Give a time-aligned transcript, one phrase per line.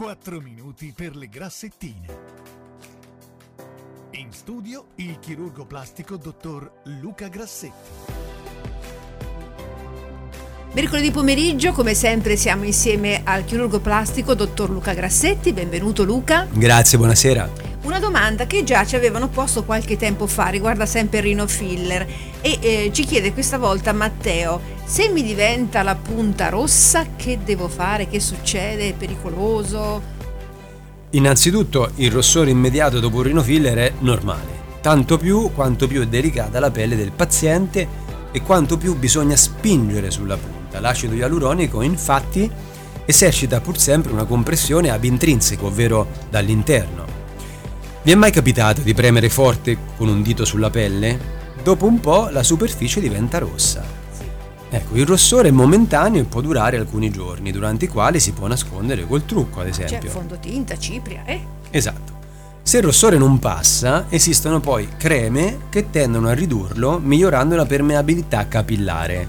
[0.00, 2.06] 4 minuti per le grassettine.
[4.12, 7.90] In studio il chirurgo plastico dottor Luca Grassetti.
[10.72, 15.52] Mercoledì pomeriggio, come sempre, siamo insieme al chirurgo plastico dottor Luca Grassetti.
[15.52, 16.46] Benvenuto Luca.
[16.50, 17.69] Grazie, buonasera.
[17.82, 22.06] Una domanda che già ci avevano posto qualche tempo fa riguarda sempre Rino Filler
[22.42, 27.68] e eh, ci chiede questa volta Matteo, se mi diventa la punta rossa che devo
[27.68, 28.06] fare?
[28.06, 28.90] Che succede?
[28.90, 30.02] È pericoloso?
[31.10, 36.06] Innanzitutto il rossore immediato dopo un Rino Filler è normale, tanto più quanto più è
[36.06, 37.88] delicata la pelle del paziente
[38.30, 40.80] e quanto più bisogna spingere sulla punta.
[40.80, 42.48] L'acido ialuronico infatti
[43.06, 47.09] esercita pur sempre una compressione ab intrinseco, ovvero dall'interno.
[48.02, 51.18] Vi è mai capitato di premere forte con un dito sulla pelle?
[51.62, 53.84] Dopo un po' la superficie diventa rossa.
[54.70, 58.46] Ecco, il rossore è momentaneo e può durare alcuni giorni, durante i quali si può
[58.46, 59.98] nascondere col trucco, ad esempio.
[59.98, 61.40] C'è fondotinta, cipria, eh?
[61.68, 62.12] Esatto.
[62.62, 68.48] Se il rossore non passa, esistono poi creme che tendono a ridurlo migliorando la permeabilità
[68.48, 69.28] capillare.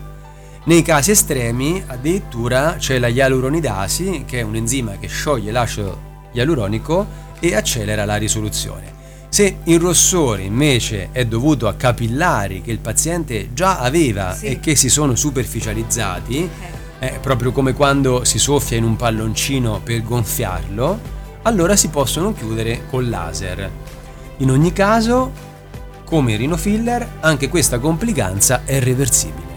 [0.64, 7.06] Nei casi estremi addirittura c'è la ialuronidasi, che è un enzima che scioglie l'acido ialuronico
[7.42, 9.00] e accelera la risoluzione.
[9.28, 14.46] Se il rossore invece è dovuto a capillari che il paziente già aveva sì.
[14.46, 16.50] e che si sono superficializzati,
[17.00, 17.14] eh.
[17.14, 21.00] è proprio come quando si soffia in un palloncino per gonfiarlo,
[21.44, 23.72] allora si possono chiudere col laser.
[24.38, 25.32] In ogni caso,
[26.04, 29.48] come il rinofiller, anche questa complicanza è reversibile.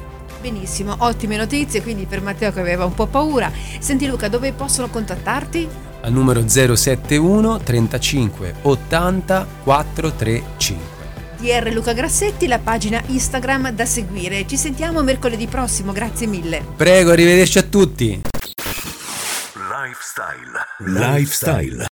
[0.40, 3.50] Benissimo, ottime notizie, quindi per Matteo che aveva un po' paura.
[3.80, 5.68] Senti Luca, dove possono contattarti?
[6.04, 10.92] Al numero 071 35 80 435.
[11.38, 14.46] DR Luca Grassetti, la pagina Instagram da seguire.
[14.46, 16.62] Ci sentiamo mercoledì prossimo, grazie mille.
[16.76, 18.20] Prego, arrivederci a tutti.
[19.54, 20.52] Lifestyle.
[20.78, 21.82] Lifestyle.